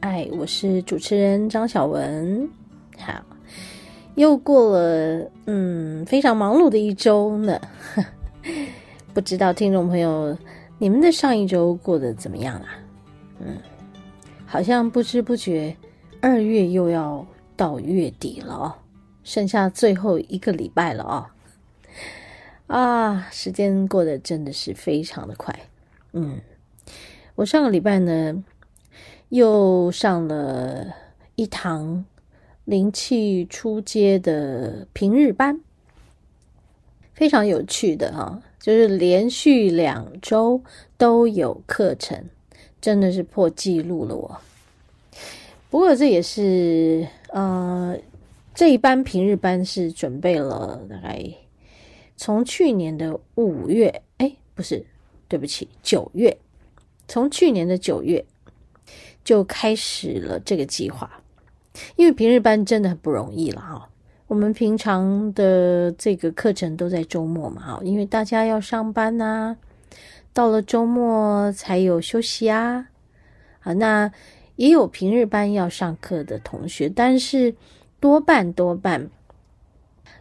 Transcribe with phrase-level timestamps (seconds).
[0.00, 2.48] 爱，我是主持人张小文。
[2.98, 3.22] 好，
[4.14, 7.60] 又过了嗯非常忙碌的一周呢，
[9.12, 10.36] 不知道听众朋友
[10.78, 12.68] 你们的上一周过得怎么样啊？
[13.40, 13.58] 嗯，
[14.46, 15.76] 好像不知不觉
[16.22, 17.24] 二月又要
[17.54, 18.74] 到月底了哦，
[19.22, 21.26] 剩下最后一个礼拜了哦。
[22.68, 25.54] 啊，时间过得真的是非常的快。
[26.12, 26.40] 嗯，
[27.34, 28.42] 我上个礼拜呢，
[29.30, 30.94] 又上了
[31.34, 32.04] 一堂
[32.66, 35.60] 灵气出阶的平日班，
[37.14, 40.62] 非常有趣的哈，就是连续两周
[40.98, 42.26] 都有课程，
[42.80, 44.40] 真的是破纪录了我。
[45.70, 47.96] 不过这也是呃，
[48.54, 51.24] 这一班平日班是准备了大概
[52.16, 54.84] 从去年的五月，哎，不是。
[55.28, 56.36] 对不起，九月，
[57.06, 58.24] 从去年的九月
[59.24, 61.22] 就开始了这个计划，
[61.96, 63.88] 因为平日班真的很不容易了哈。
[64.26, 69.56] 我们平常的这个课程都在周末嘛哈，因为大家要上班呐，
[70.32, 72.88] 到了周末才有休息啊。
[73.60, 74.10] 啊，那
[74.56, 77.54] 也有平日班要上课的同学，但是
[77.98, 79.10] 多半多半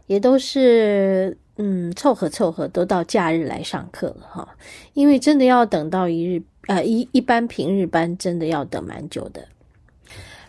[0.07, 1.38] 也都是。
[1.62, 4.56] 嗯，凑合凑合都到假日来上课了哈，
[4.94, 9.44] 因为真的要等到一日，呃，一一般平日班真的要等蛮久的。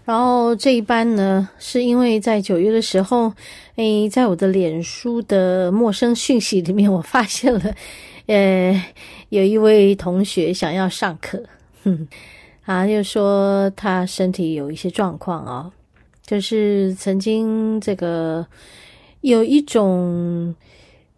[0.04, 3.32] 然后这一班呢，是因为在九月的时候，
[3.76, 7.74] 诶，在我的脸书的陌生讯息里面，我发现了，
[8.26, 8.84] 呃，
[9.30, 11.42] 有一位同学想要上课，
[11.84, 12.06] 哼，
[12.66, 15.72] 啊，就说他身体有一些状况啊，
[16.26, 18.46] 就是曾经这个
[19.22, 20.54] 有一种。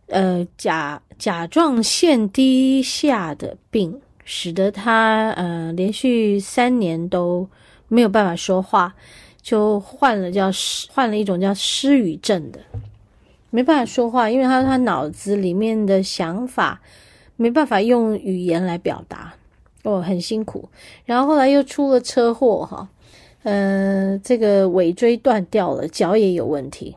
[0.09, 7.49] 呃，甲甲状腺低下的病，使得他呃连续三年都
[7.89, 8.95] 没有办法说话，
[9.41, 12.61] 就患了叫失患了一种叫失语症的，
[13.51, 16.81] 没办法说话，因为他他脑子里面的想法
[17.37, 19.35] 没办法用语言来表达，
[19.83, 20.69] 哦，很辛苦。
[21.05, 22.89] 然后后来又出了车祸哈，
[23.43, 26.97] 呃，这个尾椎断掉了，脚也有问题。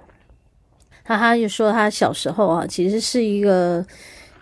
[1.04, 3.86] 他他就说，他小时候啊，其实是一个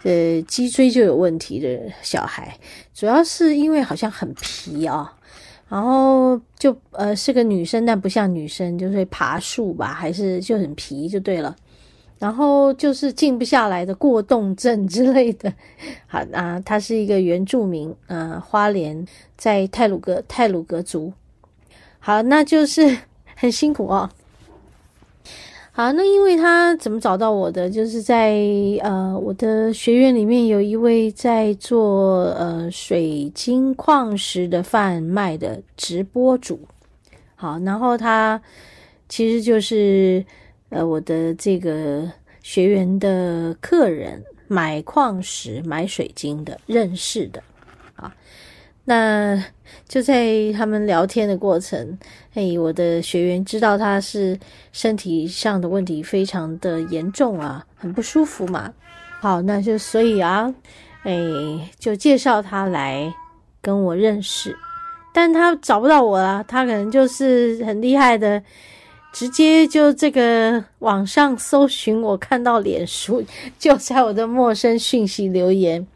[0.04, 2.58] 呃脊椎就有问题的小孩，
[2.94, 5.14] 主要是因为好像很皮啊，
[5.70, 11.56] 然后就呃是个女生，但不像女生，就是爬树吧，还是就很皮就对了。
[12.20, 15.52] 然后就是静不下来的过动症 之类的。
[16.08, 19.06] 好啊，他是一个原住民，呃，花莲
[19.36, 21.12] 在泰鲁格泰鲁格族。
[22.00, 22.98] 好，那就是
[23.36, 24.10] 很辛苦哦。
[25.76, 27.68] 好，那因为他怎么找到我的？
[27.68, 28.38] 就是在
[28.84, 36.60] 呃我的学员里面有一位在做呃水晶矿石的贩卖的直播主。
[37.34, 38.40] 好，然后他
[39.10, 40.24] 其实就是
[40.70, 42.08] 呃我的这个
[42.44, 47.42] 学员的客人，买矿石、买水晶的认识的。
[47.96, 48.16] 啊，
[48.86, 49.44] 那
[49.88, 51.98] 就在他们聊天的过程。
[52.34, 54.38] 哎，我的学员知道他是
[54.72, 58.74] 身体上的问题非常的严重啊，很不舒服嘛。
[59.22, 60.54] 好，那就所以啊，
[61.04, 61.16] 哎，
[61.80, 63.14] 就介绍他来
[63.62, 64.58] 跟我认识，
[65.14, 68.44] 但他找不到我啦，他可能就是很厉害的，
[69.14, 73.24] 直接就这个网上搜寻我，看到脸书，
[73.58, 75.88] 就在我的陌生讯息留言。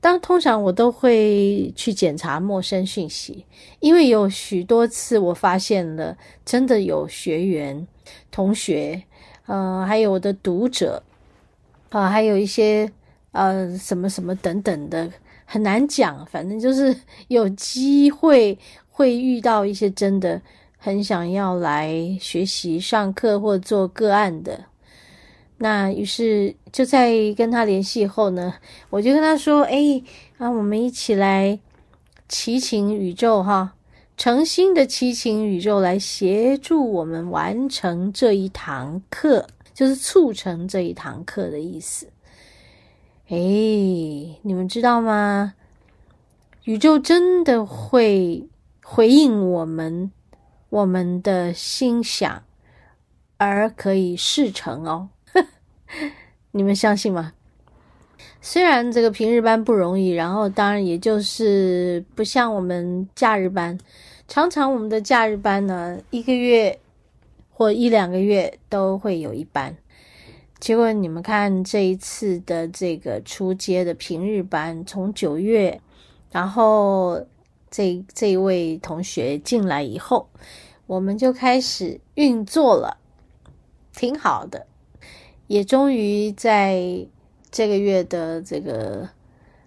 [0.00, 3.44] 当通常我都会去检查陌生讯息，
[3.80, 7.86] 因为有许多次我发现了真的有学员、
[8.30, 9.02] 同学，
[9.46, 11.02] 呃，还有我的读者，
[11.90, 12.88] 啊、还有一些
[13.32, 15.10] 呃什么什么等等的，
[15.44, 16.94] 很难讲，反正就是
[17.28, 18.56] 有机会
[18.88, 20.40] 会遇到一些真的
[20.78, 24.60] 很想要来学习、上课或做个案的。
[25.58, 28.54] 那于是就在跟他联系后呢，
[28.90, 30.02] 我就跟他说：“哎，
[30.36, 31.58] 啊，我们一起来
[32.28, 33.74] 祈请宇宙哈，
[34.18, 42.06] 诚心的祈请宇宙来协助我们完成这一堂课，就是促成这一堂课的意思。
[43.28, 43.36] 哎，
[44.42, 45.54] 你们知道吗？
[46.64, 48.46] 宇宙真的会
[48.84, 50.12] 回应我们
[50.68, 52.42] 我们的心想，
[53.38, 55.08] 而可以事成哦。
[56.52, 57.32] 你们相信吗？
[58.40, 63.78] 虽然这个平日班不容易，然后当然也就是不像我们假日班，
[64.28, 66.78] 常常我们的假日班呢，一个月
[67.50, 69.76] 或一两个月都会有一班。
[70.58, 75.80] 结果你们看这一次的这个初阶的平日班，从九月，
[76.30, 77.26] 然后
[77.70, 80.28] 这这位同学进来以后，
[80.86, 82.96] 我们就开始运作了，
[83.92, 84.66] 挺好的，
[85.46, 87.06] 也终于在
[87.50, 89.08] 这个月的这个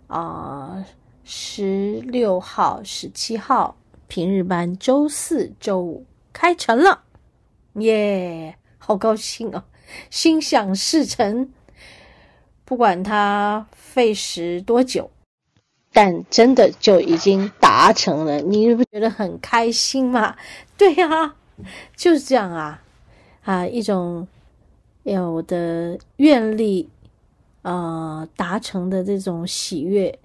[0.08, 0.86] 啊
[1.24, 3.78] 十六号、十七号
[4.08, 7.04] 平日班，周四、周五开成了，
[7.76, 9.64] 耶，好高兴哦！
[10.10, 11.50] 心想事成，
[12.66, 15.10] 不管它费时多久，
[15.94, 18.42] 但真的就已经达成了。
[18.42, 20.36] 你不觉得很开心吗？
[20.78, 21.36] 对呀，
[21.96, 22.84] 就是这样啊！
[23.44, 24.28] 啊，一种
[25.04, 26.90] 有的愿力
[27.62, 30.18] 啊、呃、达成的这种喜悦，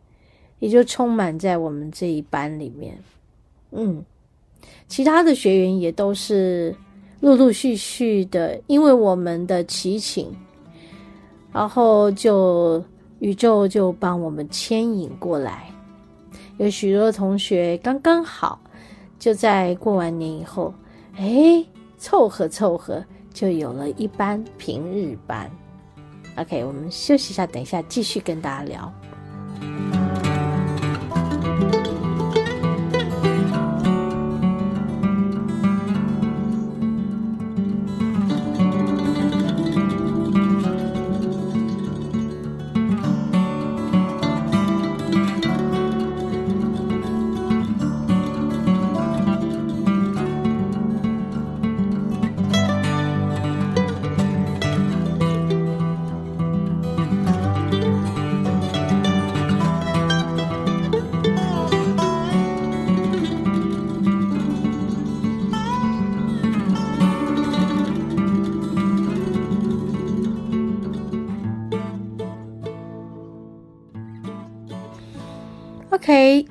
[0.58, 2.98] 也就充满在我们这一班里面。
[3.72, 4.04] 嗯，
[4.88, 6.74] 其他的学员也都是。
[7.20, 10.30] 陆陆续续的，因为我们的祈请，
[11.50, 12.84] 然后就
[13.18, 15.70] 宇宙就帮我们牵引过来。
[16.58, 18.60] 有许多同学刚刚好
[19.18, 20.74] 就在过完年以后，
[21.16, 21.64] 哎，
[21.96, 23.02] 凑合凑合
[23.34, 25.50] 就有了一班平日班。
[26.36, 28.90] OK，我们休息一下，等一下继续跟大家聊。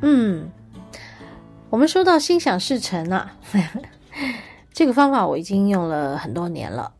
[0.05, 0.51] 嗯，
[1.69, 3.31] 我们说到心想事成啊，
[4.73, 6.91] 这个方法我已经用了很多年了，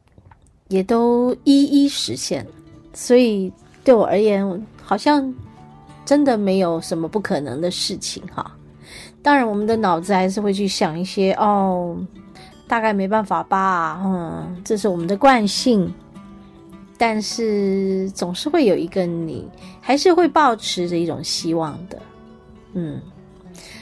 [0.70, 2.48] 也都一一实现，
[2.94, 3.52] 所以
[3.84, 5.36] 对我而言，好像
[6.06, 8.56] 真的没有什么不可能的事情哈。
[9.22, 11.98] 当然，我们的脑子还是会去想一些哦，
[12.70, 15.94] 大概没办法吧，嗯，这是我们的惯性，
[16.98, 19.46] 但是总是会有一个你
[19.82, 22.02] 还是会抱持着一种希望的。
[22.74, 23.00] 嗯，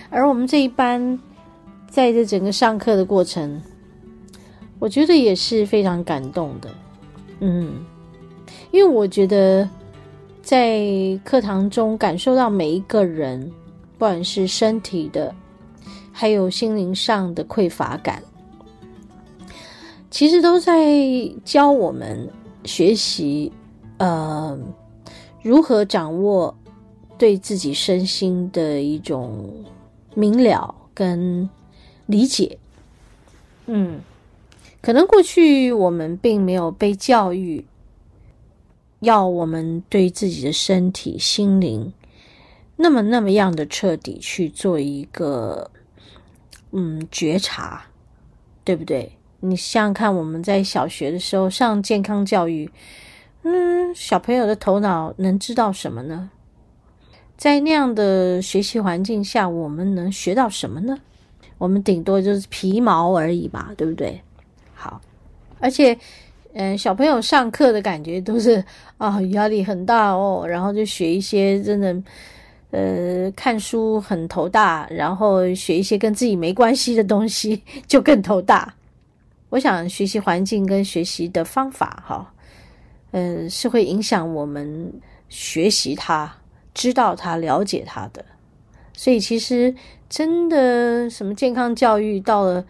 [0.10, 1.18] 而我们这一班，
[1.90, 3.62] 在这整个上课的过程，
[4.80, 6.70] 我觉得也是非常感动的。
[7.40, 7.86] 嗯，
[8.72, 9.68] 因为我觉得
[10.42, 10.86] 在
[11.24, 13.50] 课堂中感受到每一个人，
[13.94, 15.34] 不管是身体的，
[16.12, 18.22] 还有心灵上的匮乏感，
[20.10, 20.94] 其实都在
[21.46, 22.30] 教我们
[22.66, 23.50] 学习，
[24.00, 24.60] 呃，
[25.42, 26.54] 如何掌握。
[27.22, 29.64] 对自己身心的一种
[30.16, 31.48] 明了跟
[32.08, 32.58] 理解，
[33.68, 34.02] 嗯，
[34.82, 37.64] 可能过去我们并没有被教育，
[39.02, 41.94] 要我们对自己的身体、心灵
[42.76, 45.70] 那么那么样的彻底去做一个
[46.72, 47.86] 嗯觉察，
[48.64, 49.12] 对不对？
[49.42, 52.68] 你想想看，我们在小学的时候上健康教育，
[53.44, 56.32] 嗯，小朋友的头脑能知道什么呢？
[57.42, 60.96] 在那样的学习环境下，我们能学到什么呢？
[61.58, 64.22] 我们顶多就是皮毛而已吧，对不对？
[64.76, 65.02] 好，
[65.60, 65.98] 而且，
[66.54, 68.64] 嗯、小朋友上课的感觉都是
[69.00, 72.04] 啊、压力很大哦，然后就学一些真的，
[72.70, 78.72] 呃，看书很头大，然后学一些跟自己没关系的东西就更头大。
[79.50, 82.32] 我想学习环境跟学习的方法，哈，
[83.10, 84.94] 嗯，是会影响我们
[85.28, 86.32] 学习它。
[86.74, 88.24] 知道他，了解他的，
[88.94, 89.76] 所以其实
[90.10, 92.64] 真的什么健康教育，到了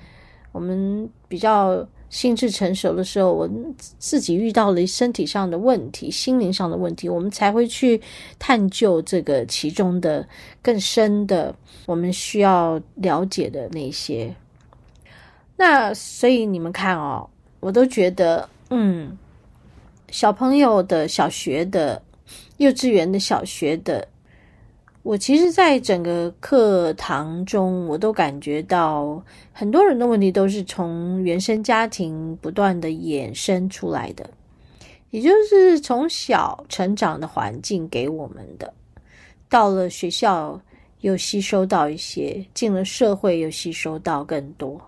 [0.51, 8.01] 我们比较心智成熟的时候，我自己遇到了身体上的问题、心灵上的问题，我们才会去
[8.39, 10.27] 探究这个其中的
[10.61, 11.55] 更深的
[11.85, 14.35] 我们需要了解的那些。
[15.57, 17.29] 那所以你们看哦，
[17.59, 19.17] 我都觉得，嗯，
[20.09, 22.01] 小朋友的小学的。
[22.61, 24.07] 幼稚园的、小学的，
[25.01, 34.29] 我其实，在整个课堂中，我都感觉到很多人的问题都是从原生家庭不断的衍生出来的，
[35.09, 38.71] 也就是从小成长的环境给我们的，
[39.49, 40.61] 到了学校
[40.99, 44.79] 又吸收到一些，进了社会又吸收到更多。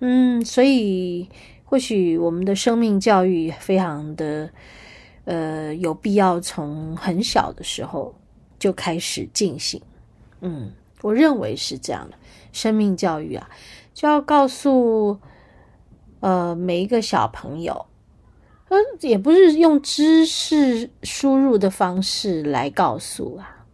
[0.00, 1.26] 嗯，所以
[1.64, 4.50] 或许我们的生命教育非常的，
[5.26, 8.14] 呃，有必要从很小的时候。
[8.58, 9.78] 就开始进行，
[10.40, 12.16] 嗯，我认为是这样的。
[12.52, 13.50] 生命教育啊，
[13.92, 15.18] 就要告诉
[16.20, 17.84] 呃每一个小朋友，
[18.70, 23.66] 呃，也不是用知识输入的方式来告诉啊。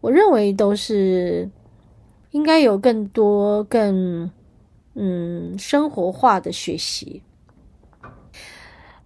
[0.00, 1.48] 我认为都是
[2.32, 4.28] 应该有更多更
[4.94, 7.22] 嗯生活化的学习。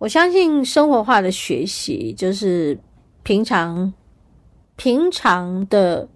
[0.00, 2.76] 我相信生活化的学习就是
[3.23, 3.92] 平常。
[4.76, 6.09] 平常的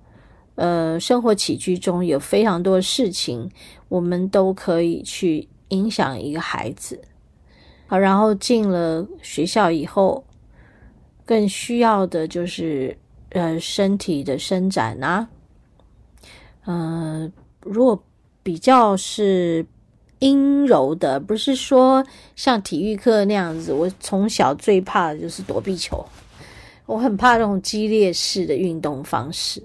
[0.55, 3.51] 呃生活起居中有非常多事情，
[3.91, 6.99] 我们都可以去影响一个孩子。
[7.87, 10.25] 好，然后进了学校以后，
[11.27, 12.97] 更需要的就是
[13.33, 15.29] 呃身体的伸展啊。
[16.65, 18.03] 嗯、如果
[18.43, 19.67] 比较是
[20.25, 22.03] 阴柔的，不是说
[22.35, 26.03] 像体育课那样子，我从小最怕的就是躲避球。
[26.87, 29.63] 我很怕这种激烈式的运动方式，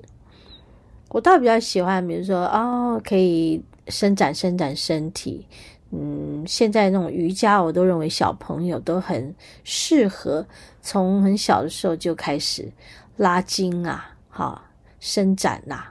[1.07, 5.47] 我倒比较喜欢，比如说哦，可以伸展伸展身体。
[5.91, 10.45] 嗯，现在那种瑜伽，我都认为小朋友都很适合，
[10.81, 12.69] 从很小的时候就开始
[13.15, 14.61] 拉筋啊，哈，
[14.99, 15.85] 伸展呐、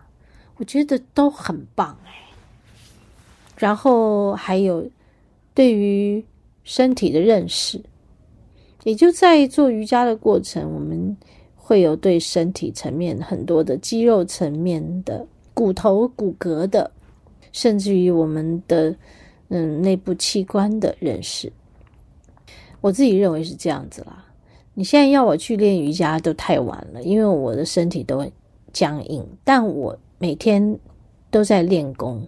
[0.56, 2.12] 我觉得都很棒哎。
[3.58, 4.88] 然后还有
[5.54, 6.24] 对于
[6.64, 7.80] 身体的认识。
[8.84, 11.14] 也就在做瑜伽的过程，我们
[11.56, 16.90] 会有对身体层面很多的肌肉层面的、骨头骨骼的，
[17.52, 18.94] 甚至于我们的
[19.48, 21.52] 嗯内部器官的认识。
[22.80, 24.24] 我自己认为是这样子啦。
[24.72, 28.30] 你现在要我去练瑜伽都太晚了，因为我的身体都很
[28.72, 29.26] 僵硬。
[29.42, 30.78] 但我每天
[31.30, 32.24] 都在练功，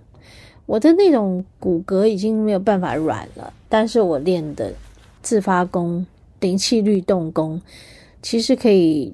[0.70, 4.72] 我的那种骨骼已经没有办法软了，但是我练的
[5.20, 6.06] 自发功。
[6.38, 7.60] 灵气律动功，
[8.22, 9.12] 其实可以，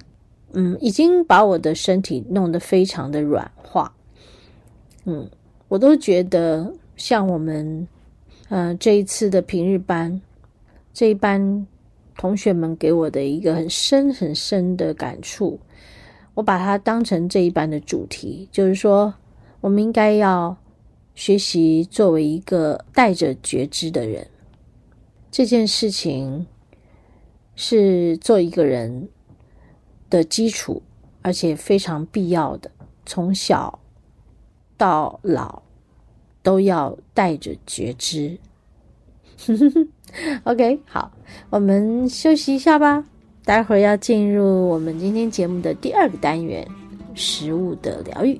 [0.53, 3.91] 嗯，已经把我的身体弄得非常的软化，
[5.03, 5.29] 嗯，
[5.67, 7.85] 我都觉得像我们，
[8.47, 10.21] 呃，这一次的平日班，
[10.93, 11.67] 这一班
[12.15, 15.59] 同学们给我的一个很深很深的感触，
[16.33, 19.13] 我把它当成这一班的主题，就是说，
[19.59, 20.55] 我们应该要
[21.17, 24.29] 学习作为一个带着觉知的人，
[25.31, 26.45] 这件事情。
[27.59, 29.09] 是做一个人
[30.11, 30.83] 的基础，
[31.23, 32.69] 而且非常必要的。
[33.03, 33.79] 从小
[34.77, 35.63] 到老
[36.43, 38.37] 都要带着觉知。
[40.43, 41.11] OK，好，
[41.49, 43.03] 我们休息一下吧。
[43.43, 46.67] 待会儿要进入我们今天节目的第二个单元——
[47.15, 48.39] 食物的疗愈。